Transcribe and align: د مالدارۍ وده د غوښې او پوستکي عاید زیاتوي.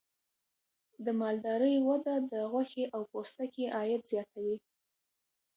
د 1.05 1.07
مالدارۍ 1.21 1.75
وده 1.89 2.15
د 2.31 2.33
غوښې 2.51 2.83
او 2.95 3.01
پوستکي 3.11 3.65
عاید 3.77 4.01
زیاتوي. 4.11 4.57